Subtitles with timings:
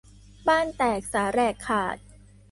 [0.47, 1.97] บ้านแตกสาแหรกขาด